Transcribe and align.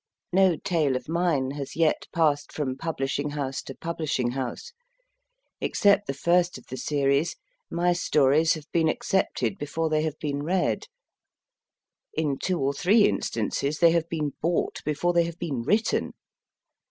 No 0.33 0.57
tale 0.57 0.95
of 0.95 1.07
mine 1.07 1.51
has 1.51 1.75
yet 1.75 2.07
passed 2.11 2.51
from 2.51 2.75
publishing 2.75 3.29
house 3.29 3.61
to 3.61 3.75
publishing 3.75 4.31
house. 4.31 4.71
Except 5.59 6.07
the 6.07 6.13
first 6.15 6.57
of 6.57 6.65
the 6.71 6.75
series, 6.75 7.35
my 7.69 7.93
stories 7.93 8.55
have 8.55 8.65
been 8.71 8.89
accepted 8.89 9.59
before 9.59 9.91
they 9.91 10.01
have 10.01 10.17
been 10.17 10.41
read. 10.41 10.87
In 12.15 12.39
two 12.39 12.59
or 12.59 12.73
three 12.73 13.05
instances 13.05 13.77
they 13.77 13.91
have 13.91 14.09
been 14.09 14.33
bought 14.41 14.83
before 14.85 15.13
they 15.13 15.25
have 15.25 15.37
been 15.37 15.61
written. 15.61 16.15